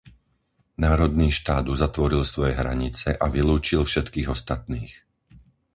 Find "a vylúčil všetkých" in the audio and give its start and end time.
3.13-4.27